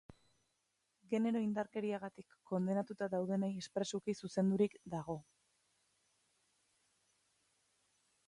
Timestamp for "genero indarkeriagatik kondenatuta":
1.09-3.09